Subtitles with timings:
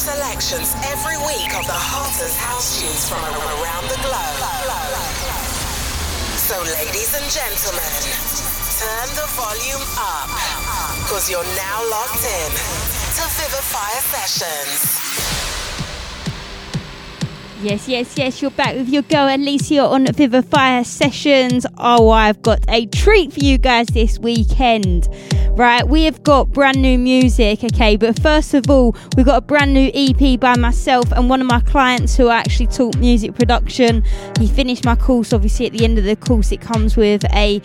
[0.00, 4.40] selections every week of the hottest house tunes from around the globe.
[6.40, 7.92] So, ladies and gentlemen,
[8.80, 10.32] turn the volume up,
[11.04, 12.50] because you're now locked in
[13.12, 14.96] to Vivifier Sessions.
[17.62, 21.66] Yes, yes, yes, you're back with your girl Elysia on Vivifier Sessions.
[21.76, 25.10] Oh, I've got a treat for you guys this weekend.
[25.52, 29.40] Right, we have got brand new music, okay, but first of all, we've got a
[29.40, 34.02] brand new EP by myself and one of my clients who actually taught music production.
[34.38, 37.58] He finished my course, obviously, at the end of the course, it comes with a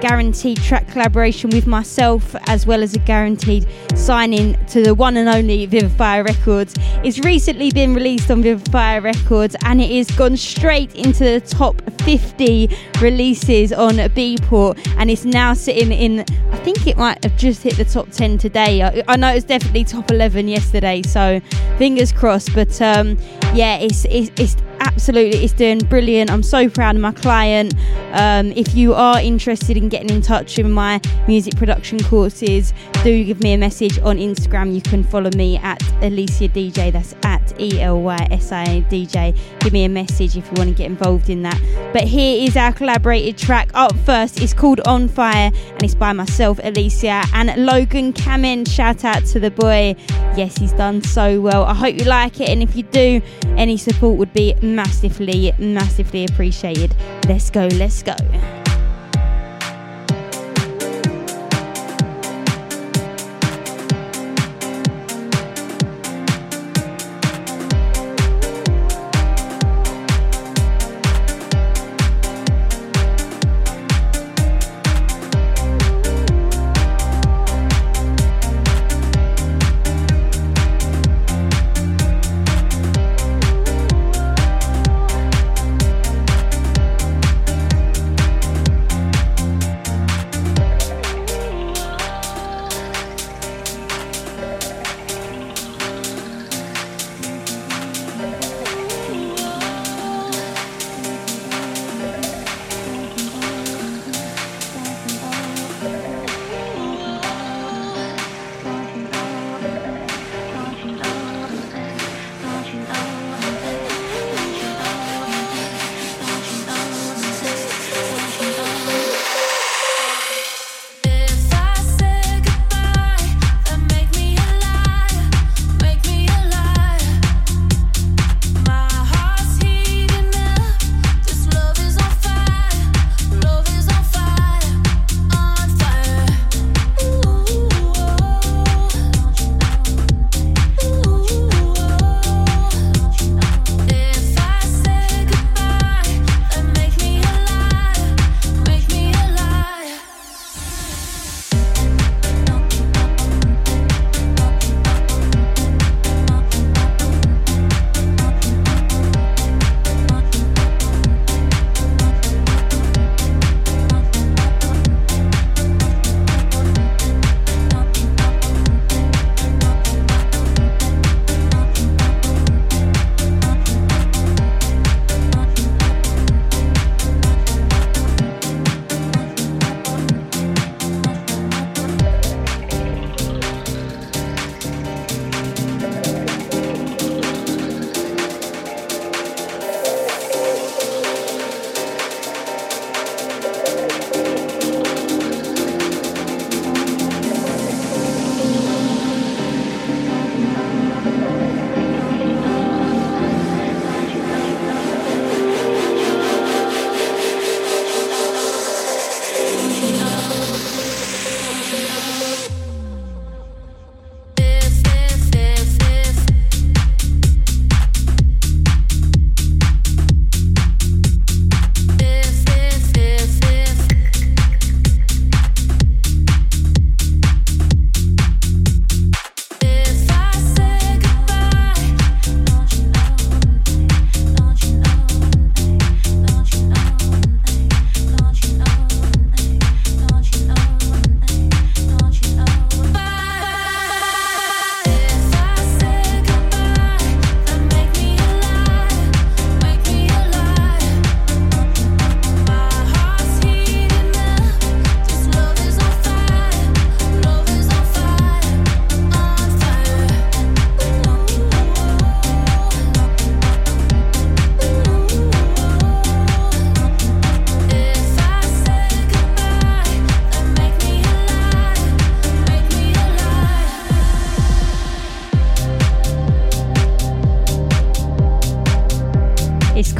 [0.00, 3.66] guaranteed track collaboration with myself as well as a guaranteed
[3.96, 6.74] signing to the one and only Vivifier Records.
[7.04, 11.82] It's recently been released on Vivifier Records and it has gone straight into the top
[12.02, 17.62] 50 releases on Beatport and it's now sitting in, I think it might have just
[17.62, 18.82] hit the top 10 today.
[18.82, 21.40] I, I know it was definitely top 11 yesterday, so
[21.78, 22.54] fingers crossed.
[22.54, 23.18] But um,
[23.54, 26.30] yeah, it's, it's, it's absolutely it's doing brilliant.
[26.30, 27.74] I'm so proud of my client.
[28.12, 33.24] Um, if you are interested in getting in touch with my music production courses do
[33.24, 34.74] give me a message on instagram.
[34.74, 40.36] You can follow me at elysia dj that's at e-l-y-s-i dj give me a message
[40.36, 41.60] if you want to get involved in that.
[41.92, 44.40] But here is our collaborated track up first.
[44.40, 48.68] It's called on fire and it's by myself elysia and logan kamen.
[48.68, 49.96] Shout out to the boy.
[50.36, 51.64] Yes he's done so well.
[51.64, 53.20] I hope you like it and if you do
[53.56, 56.94] any support would be massively, massively appreciated.
[57.28, 58.16] Let's go, let's go.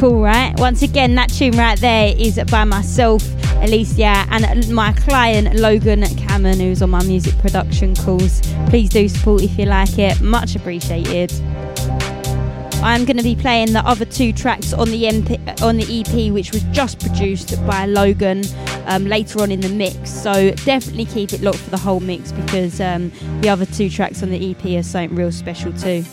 [0.03, 0.53] Cool, right?
[0.59, 3.23] Once again, that tune right there is by myself,
[3.63, 8.41] Elysia, and my client, Logan Cameron, who's on my music production calls.
[8.67, 10.19] Please do support if you like it.
[10.19, 11.31] Much appreciated.
[12.83, 16.33] I'm going to be playing the other two tracks on the MP, on the EP,
[16.33, 18.43] which was just produced by Logan
[18.87, 20.09] um, later on in the mix.
[20.09, 23.09] So definitely keep it locked for the whole mix because um,
[23.39, 26.03] the other two tracks on the EP are something real special too.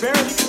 [0.00, 0.39] barely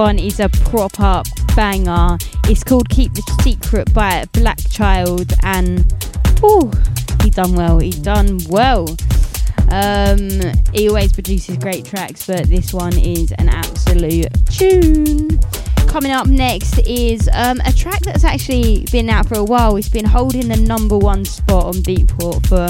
[0.00, 1.22] one is a proper
[1.54, 2.16] banger.
[2.44, 5.92] It's called Keep the Secret by Black Child, and
[6.42, 6.72] oh,
[7.22, 7.78] he done well.
[7.78, 8.88] He done well.
[9.70, 10.40] Um,
[10.72, 15.38] he always produces great tracks, but this one is an absolute tune.
[15.86, 19.76] Coming up next is um, a track that's actually been out for a while.
[19.76, 22.68] It's been holding the number one spot on Beatport for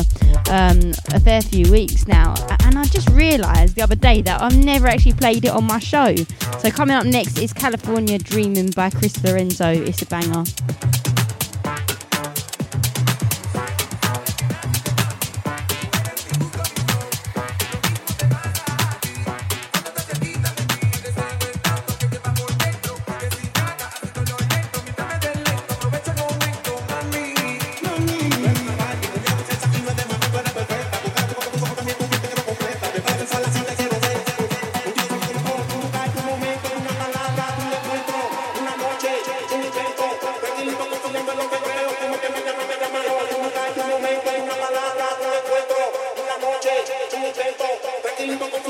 [0.51, 2.35] um, a fair few weeks now.
[2.65, 5.79] And I just realised the other day that I've never actually played it on my
[5.79, 6.15] show.
[6.61, 9.71] So coming up next is California Dreaming by Chris Lorenzo.
[9.73, 10.45] It's a banger.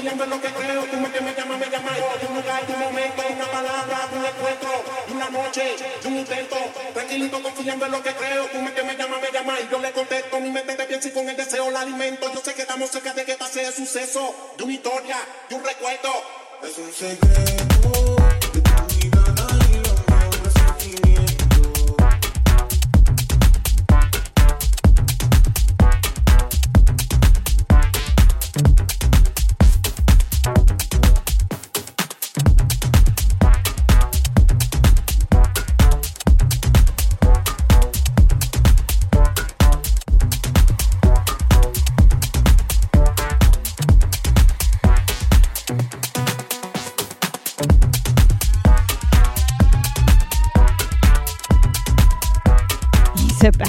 [0.01, 0.85] silencio es lo que creo.
[0.85, 1.93] Tú me que me llamas, me llamas.
[1.93, 4.71] Hay un lugar, un momento, una palabra, un encuentro,
[5.13, 6.57] una noche, un intento.
[6.95, 8.47] Tranquilito, confiando en lo que creo.
[8.47, 9.61] Tú me que me llamas, me llamas.
[9.61, 12.33] Y yo le contesto, mi mente te piensa y con el deseo la alimento.
[12.33, 15.17] Yo sé que estamos cerca de que pase el suceso, de una historia,
[15.49, 16.11] de un recuerdo.
[16.63, 17.50] Es un secreto.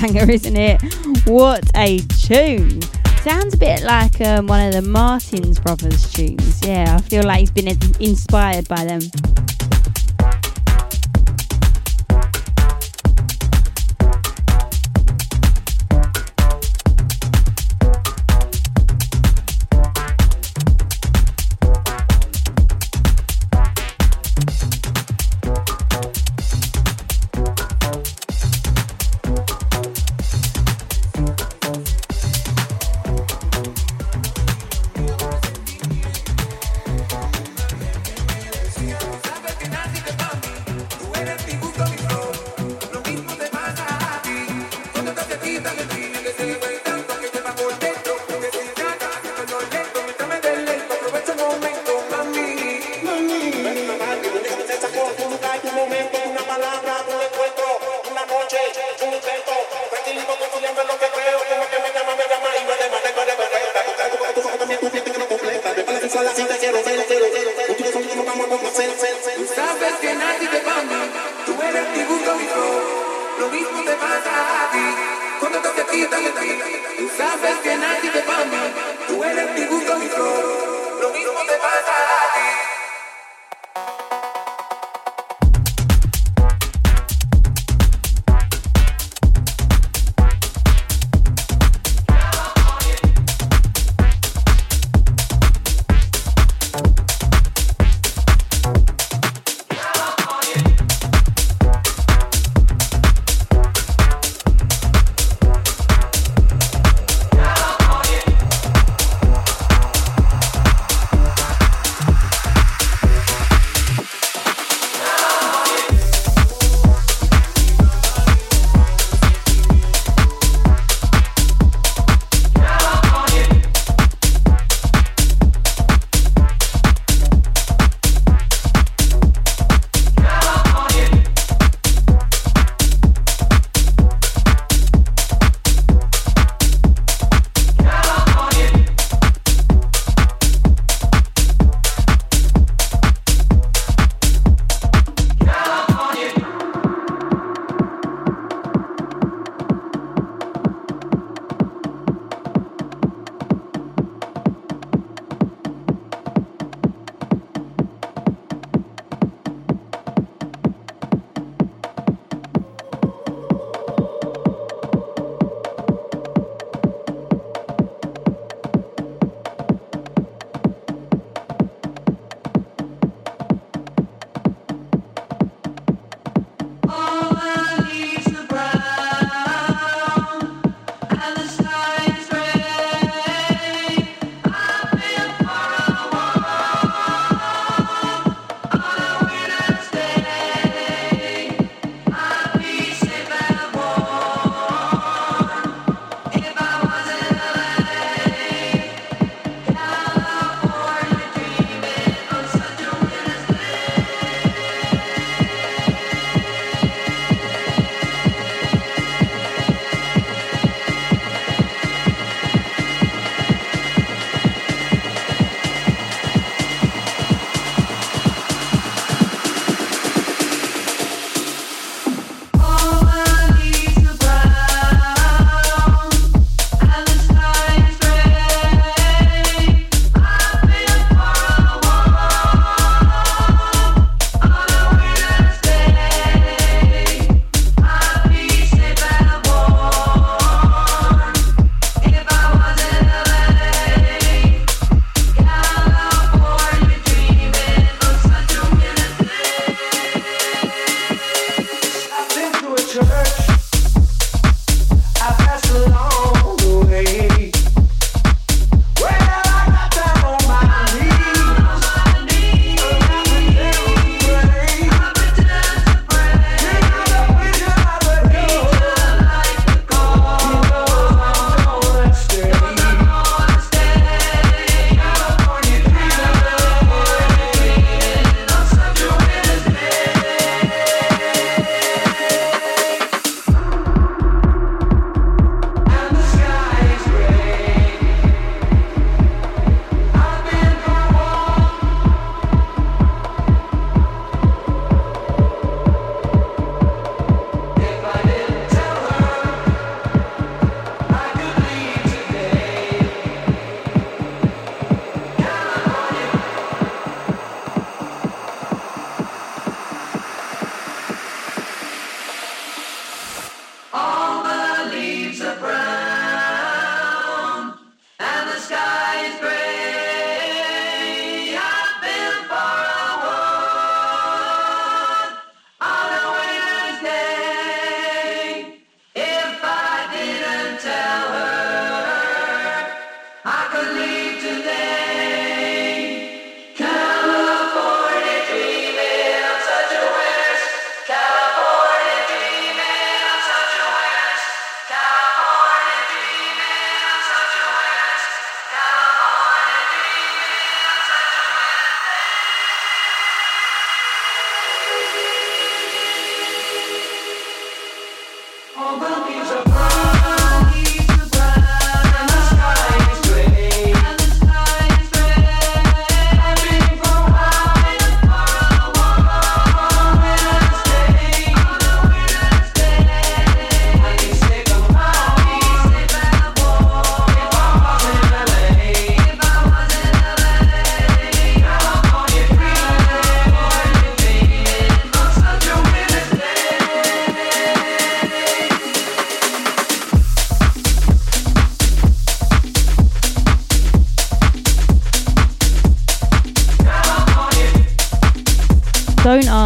[0.01, 0.81] Banger, isn't it?
[1.27, 2.81] What a tune!
[3.21, 6.65] Sounds a bit like um, one of the Martinez Brothers tunes.
[6.65, 7.67] Yeah, I feel like he's been
[7.99, 9.01] inspired by them.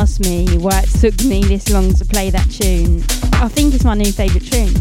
[0.05, 3.01] Ask me why it took me this long to play that tune.
[3.41, 4.71] I think it's my new favourite tune.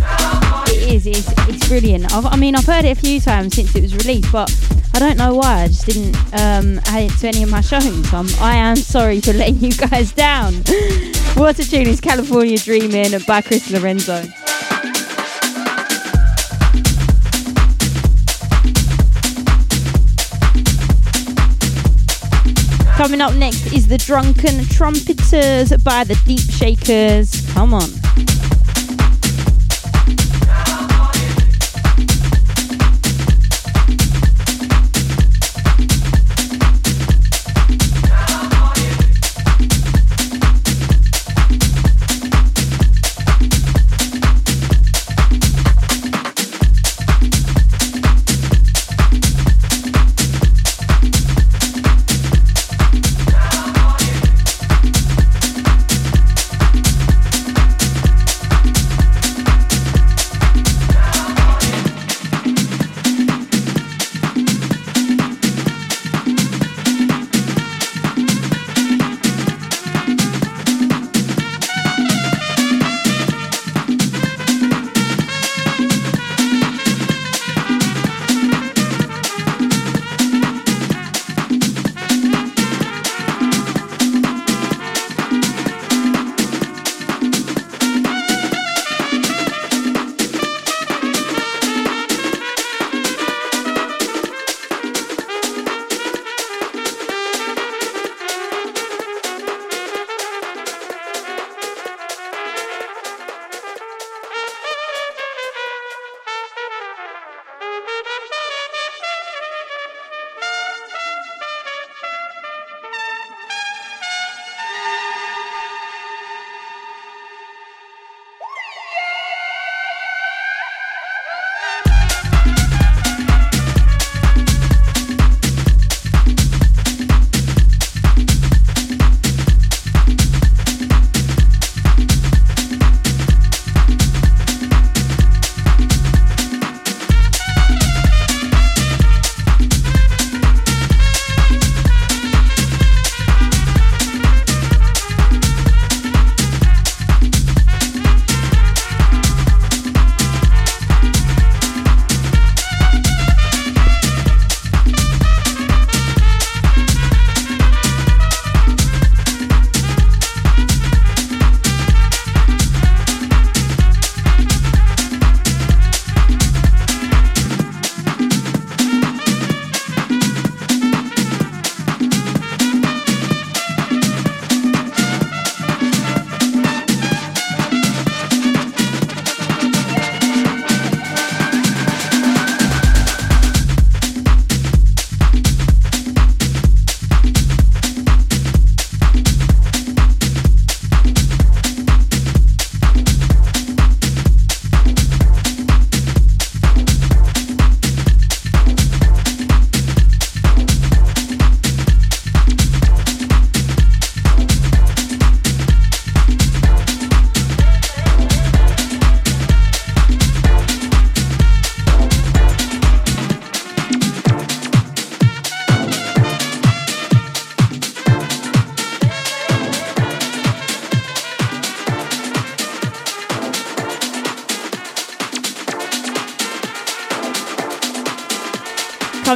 [0.69, 2.13] It is, it's, it's brilliant.
[2.13, 4.53] I've, i mean, I've heard it a few times since it was released, but
[4.93, 5.63] I don't know why.
[5.63, 8.13] I just didn't um, add it to any of my shows.
[8.13, 10.53] I'm, I am sorry for letting you guys down.
[11.37, 14.25] what a tune is California Dreaming by Chris Lorenzo.
[23.05, 27.47] Coming up next is the Drunken Trumpeters by the Deep Shakers.
[27.53, 28.04] Come on.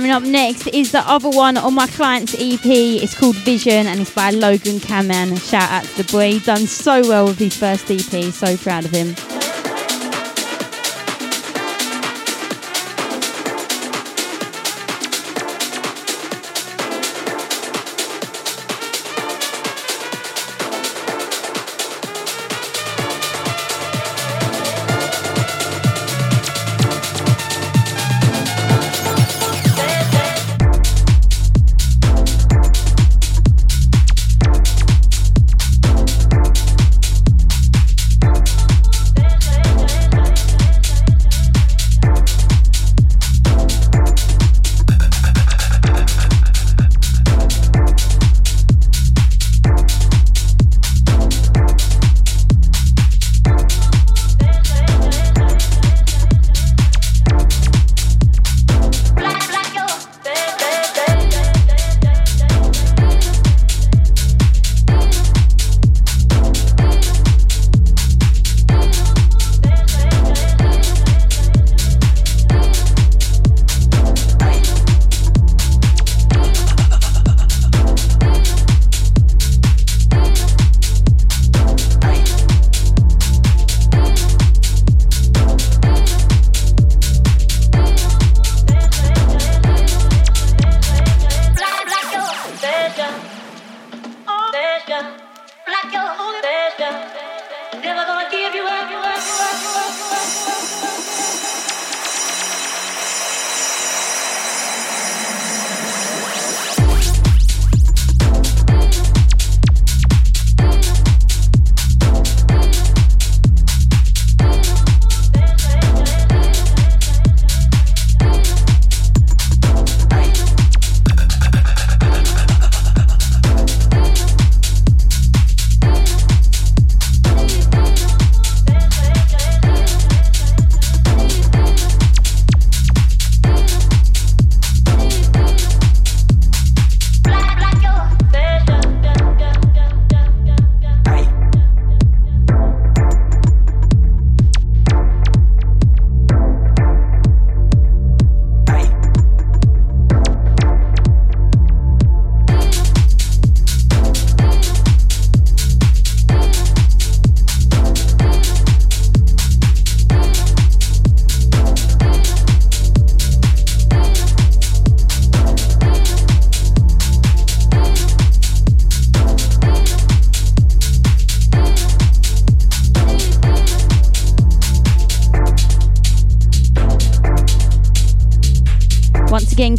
[0.09, 2.65] Coming up next is the other one on my client's EP.
[2.65, 5.37] It's called Vision and it's by Logan Kaman.
[5.37, 6.39] Shout out to the boy.
[6.39, 8.33] Done so well with his first EP.
[8.33, 9.15] So proud of him.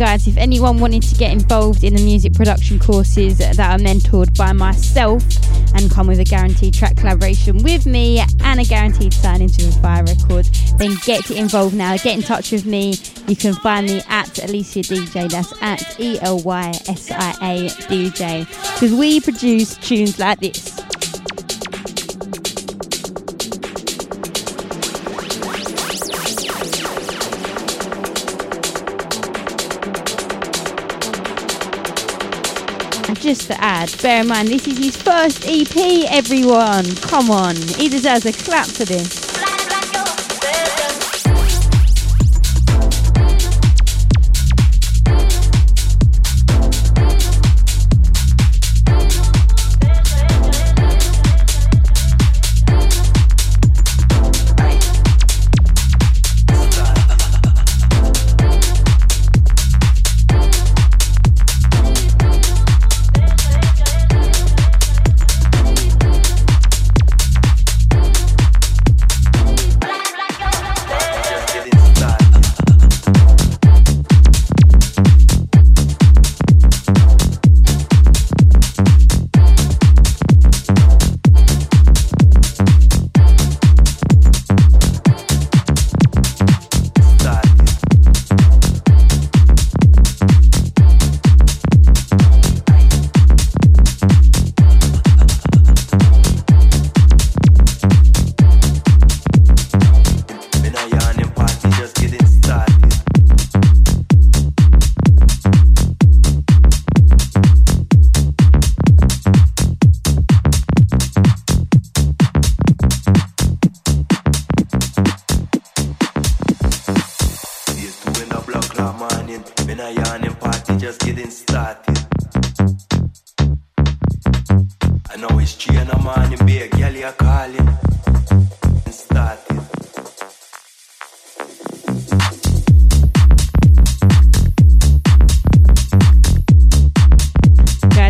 [0.09, 4.35] Guys, if anyone wanted to get involved in the music production courses that are mentored
[4.35, 5.23] by myself
[5.75, 10.03] and come with a guaranteed track collaboration with me and a guaranteed sign into fire
[10.03, 10.45] record,
[10.79, 11.95] then get involved now.
[11.97, 12.95] Get in touch with me.
[13.27, 15.29] You can find me at Elysia DJ.
[15.29, 18.47] That's at E L Y S I A DJ.
[18.73, 20.68] Because we produce tunes like this.
[33.29, 36.95] Just to add, bear in mind this is his first EP, everyone.
[36.95, 39.18] Come on, he deserves a clap for this.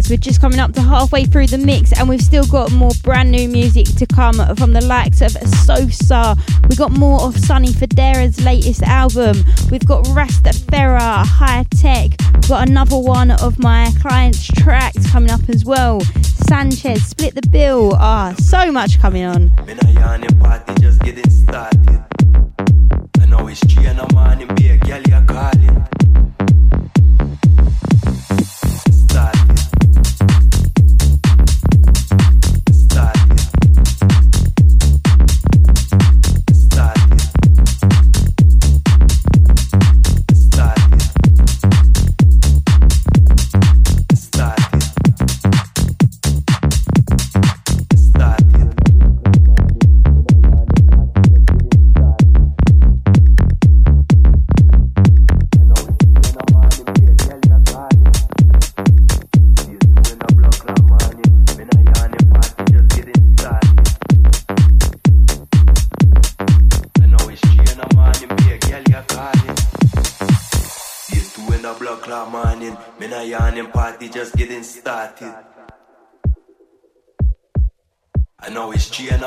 [0.10, 4.74] Halfway through the mix, and we've still got more brand new music to come from
[4.74, 6.36] the likes of Sosa.
[6.68, 9.38] We've got more of Sonny Fodera's latest album.
[9.70, 12.12] We've got Rastafari, Hi-Tek.
[12.34, 16.02] We've got another one of my client's tracks coming up as well.
[16.48, 17.94] Sanchez, Split the Bill.
[17.96, 19.54] Ah, so much coming on.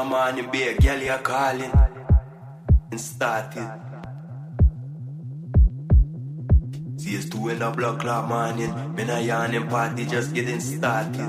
[0.05, 1.71] Morning, be a girl you're calling
[2.91, 3.71] and started.
[6.97, 8.95] See, it's two in the block clock morning.
[8.95, 11.21] Been a yawning party just getting started.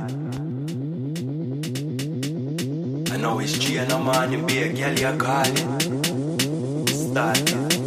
[3.12, 5.80] I know it's three in the morning, be a girl you're calling.
[6.88, 7.83] Started.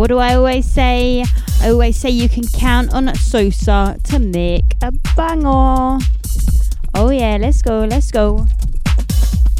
[0.00, 1.22] What do I always say?
[1.60, 6.02] I always say you can count on Sosa to make a banger.
[6.94, 8.46] Oh yeah, let's go, let's go.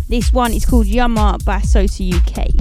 [0.08, 2.59] This one is called Yummer by Sosa UK.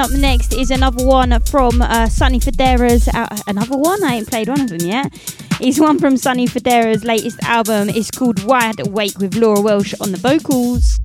[0.00, 3.06] Up next is another one from uh, Sonny Fodera's.
[3.08, 4.02] Uh, another one?
[4.02, 5.12] I ain't played one of them yet.
[5.60, 7.90] It's one from Sonny Fodera's latest album.
[7.90, 10.99] It's called Wide Awake with Laura Welsh on the vocals.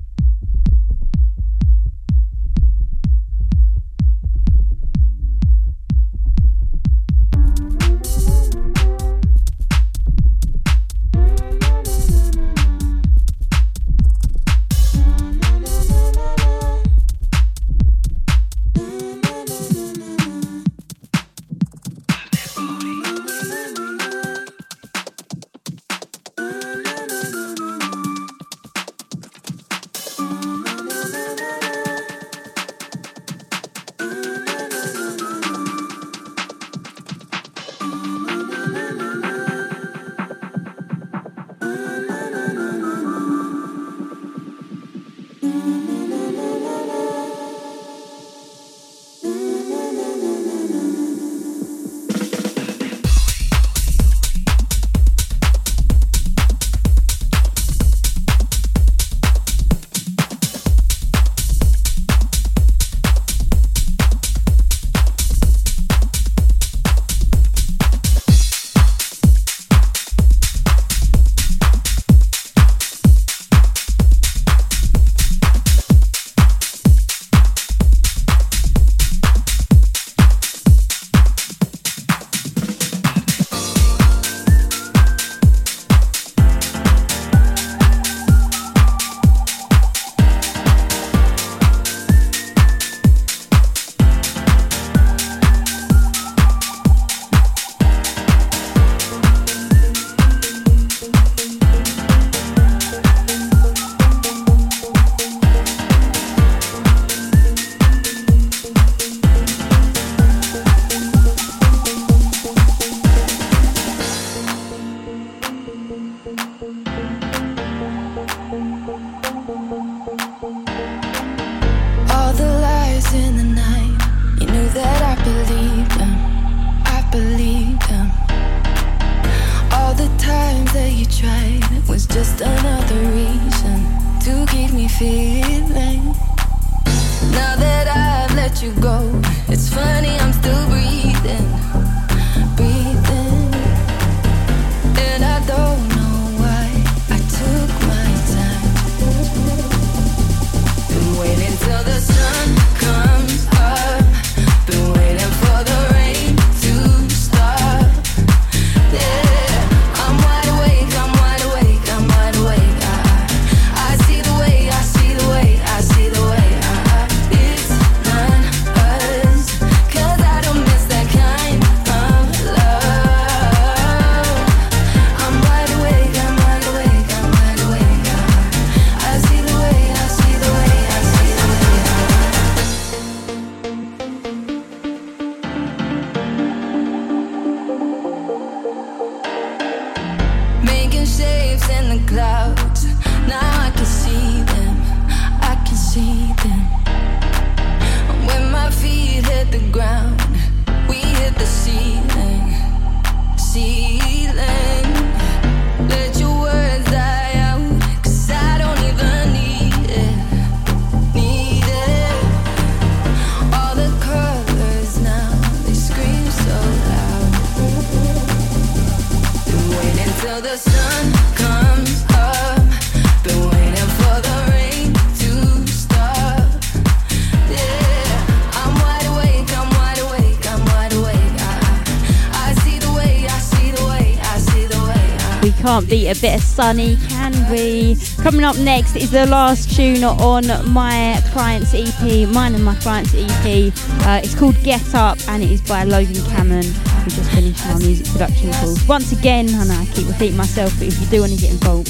[235.88, 237.96] Beat a bit of Sonny, can we?
[238.20, 243.14] Coming up next is the last tune on my client's EP, mine and my client's
[243.14, 243.72] EP.
[244.04, 246.66] Uh, it's called Get Up and it is by Logan Cameron.
[247.04, 248.86] We just finished our music production calls.
[248.88, 251.52] Once again, I know I keep repeating myself, but if you do want to get
[251.52, 251.88] involved,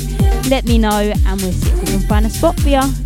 [0.51, 3.05] let me know and we'll see if we can find a spot for you.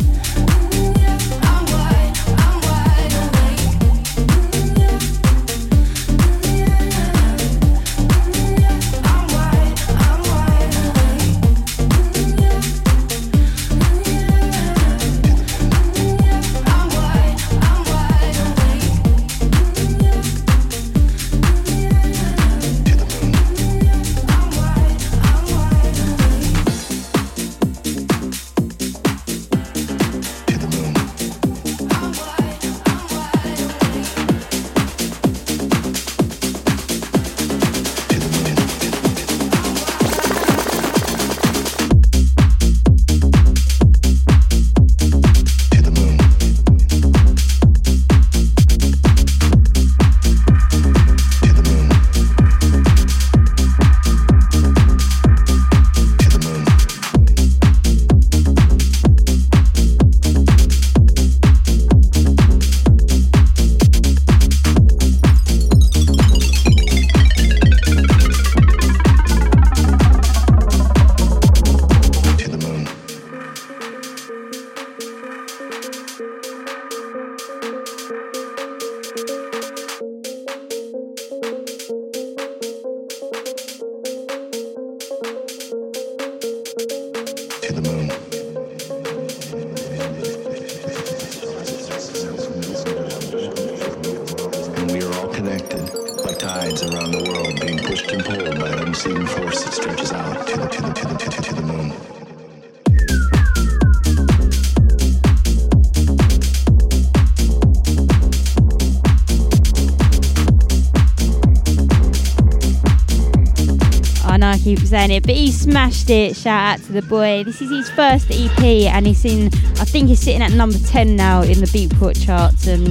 [114.91, 116.35] Saying it, but he smashed it.
[116.35, 117.45] Shout out to the boy.
[117.45, 119.47] This is his first EP, and he's in.
[119.79, 122.89] I think he's sitting at number ten now in the Beatport charts, and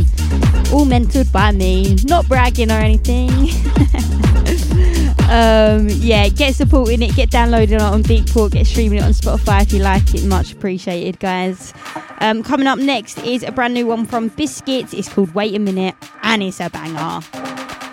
[0.72, 1.96] all mentored by me.
[2.06, 3.28] Not bragging or anything.
[5.28, 9.60] um, yeah, get supporting it, get downloading it on Beatport, get streaming it on Spotify
[9.60, 10.24] if you like it.
[10.24, 11.74] Much appreciated, guys.
[12.20, 14.94] Um, coming up next is a brand new one from Biscits.
[14.94, 17.20] It's called Wait a Minute, and it's a banger.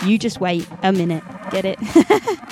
[0.05, 1.26] You just wait a minute.
[1.51, 2.39] Get it?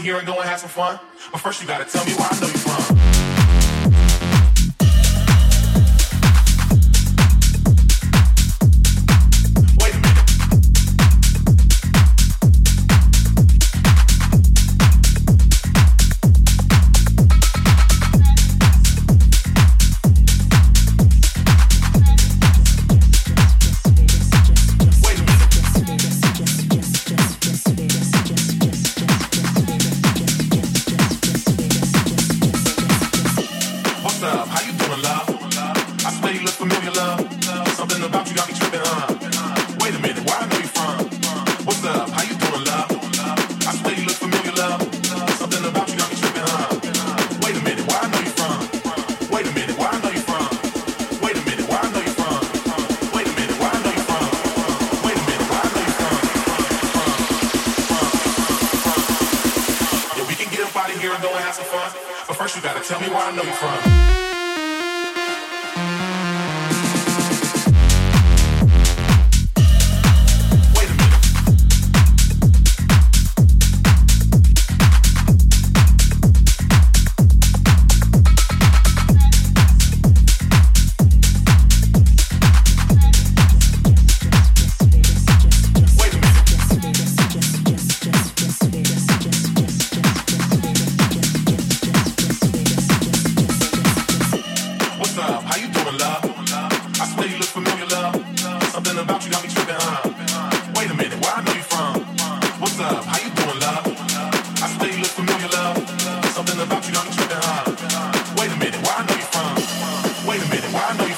[0.00, 0.98] here and go and have some fun.
[1.32, 3.23] But first, you gotta tell me where I know you from.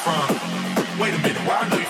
[0.06, 1.00] from?
[1.00, 1.85] Wait a minute, why do you?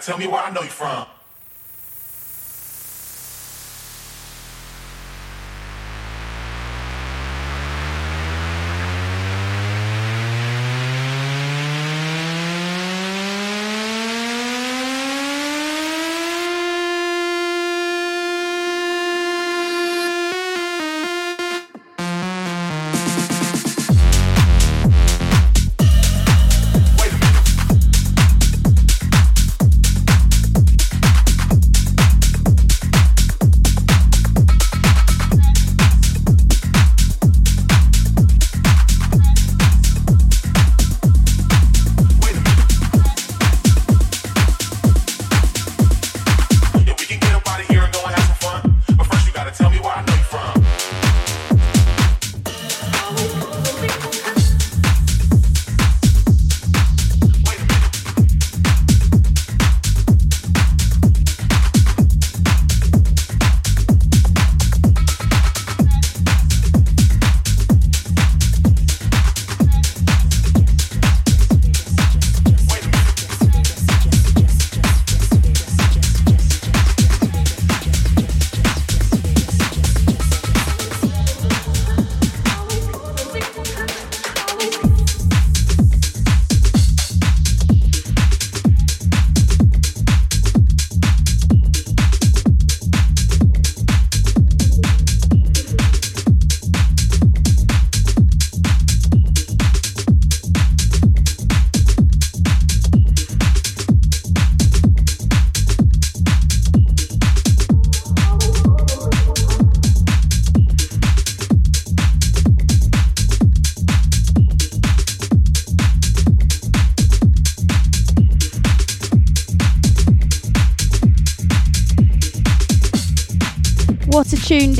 [0.00, 1.06] Tell me where I know you from.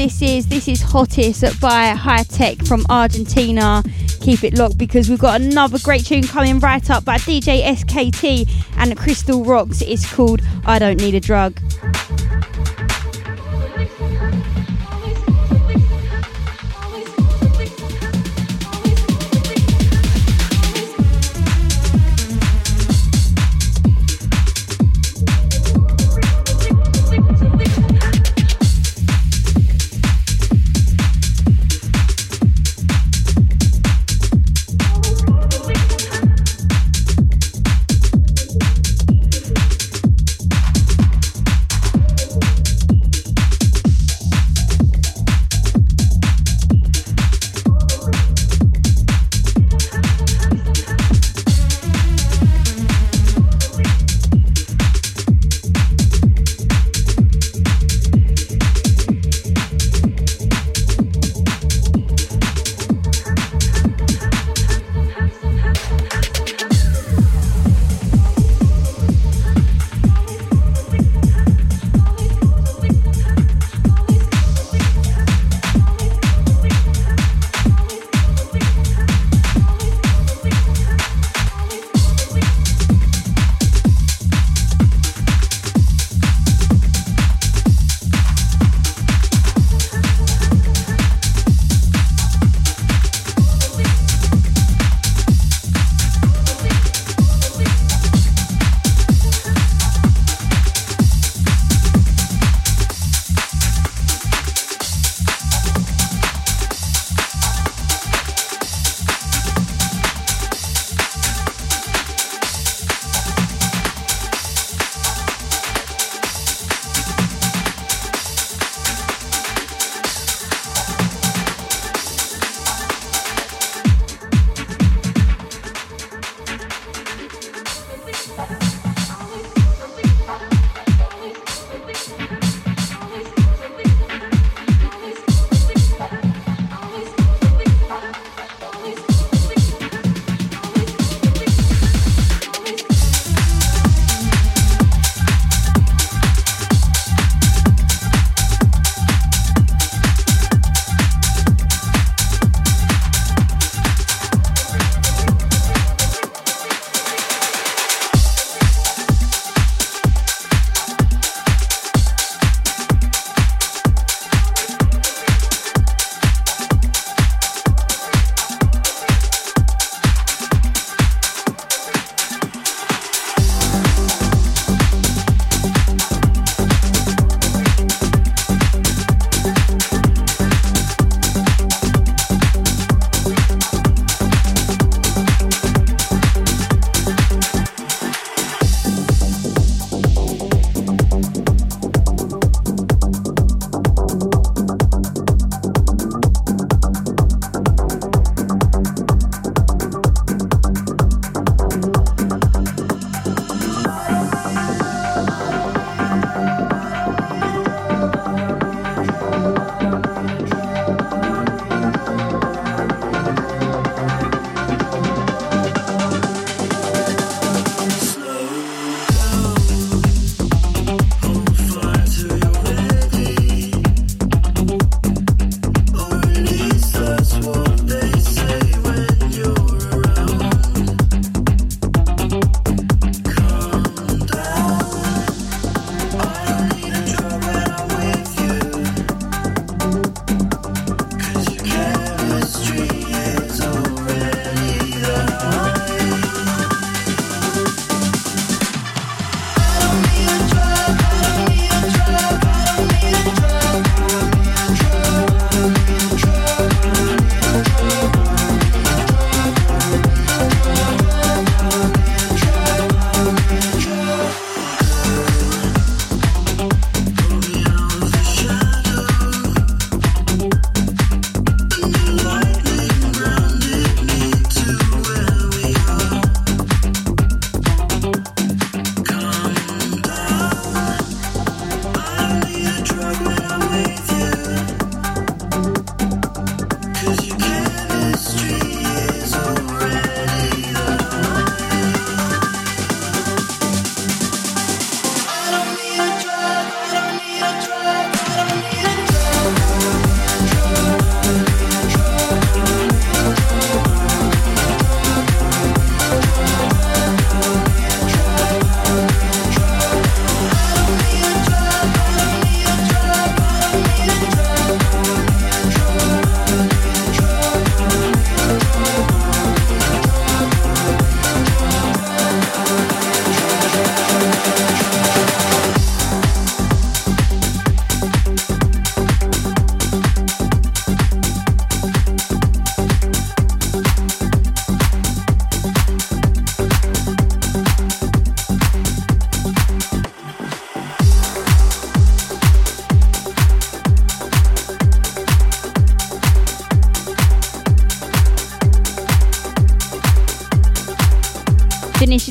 [0.03, 0.46] This is.
[0.48, 3.84] This is Hottest by Hi-Tek from Argentina.
[4.20, 8.50] Keep it locked because we've got another great tune coming right up by DJ SKT
[8.78, 9.80] and Crystal Rocks.
[9.80, 11.61] It's called I Don't Need a Drug.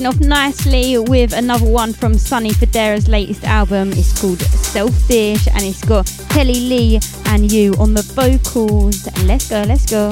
[0.01, 3.91] Finishing off nicely with another one from Sonny Fodera's latest album.
[3.93, 9.07] It's called Selfish and it's got Kelly Lee and you on the vocals.
[9.25, 10.09] Let's go, let's go.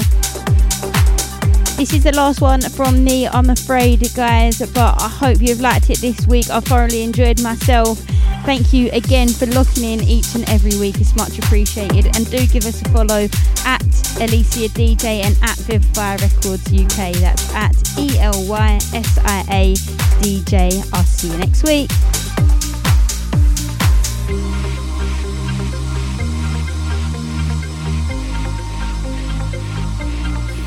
[1.76, 5.90] This is the last one from me, I'm afraid, guys, but I hope you've liked
[5.90, 6.52] it this week.
[6.52, 7.98] I thoroughly enjoyed myself.
[8.46, 11.02] Thank you again for locking in each and every week.
[11.02, 12.16] It's much appreciated.
[12.16, 13.24] And do give us a follow
[13.66, 13.82] at
[14.22, 17.14] Elysia DJ and at Vivify Records UK.
[17.14, 19.74] That's at E L Y S I A
[20.24, 20.72] DJ.
[20.94, 21.92] I'll see you next week.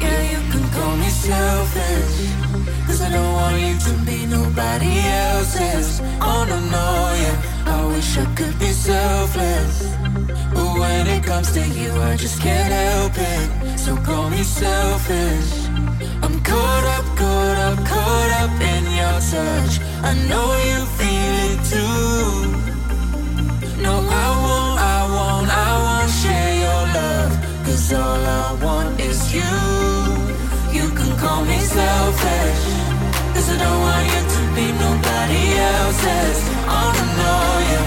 [0.02, 2.16] Yeah, you can call me selfish.
[2.86, 4.92] Cause I don't want you to be nobody
[5.24, 6.02] else's.
[6.20, 6.86] Oh no, no,
[7.22, 7.62] yeah.
[7.64, 9.88] I wish I could be selfless.
[10.54, 13.78] But when it comes to you, I just can't help it.
[13.78, 15.72] So call me selfish.
[16.22, 17.11] I'm caught up,
[18.02, 19.72] caught up, in your touch.
[20.10, 22.26] I know you feel it too.
[23.84, 23.94] No,
[24.24, 27.32] I won't, I won't, I won't share your love.
[27.66, 29.54] Cause all I want is you.
[30.76, 32.62] You can call me selfish.
[33.34, 35.44] Cause I don't want you to be nobody
[35.74, 36.38] else's.
[36.76, 37.34] Oh no, no,
[37.70, 37.86] yeah.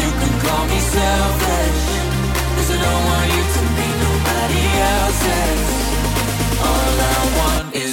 [0.00, 1.80] You can call me selfish.
[2.54, 5.62] Cause I don't want you to be nobody else's.
[6.68, 7.91] All I want is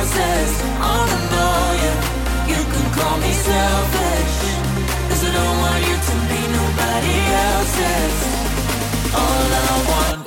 [0.00, 0.52] roses
[0.92, 1.96] on the lawyer.
[2.52, 4.36] You can call me selfish,
[5.08, 8.16] cause I don't want you to be nobody else's.
[9.14, 10.19] All I want.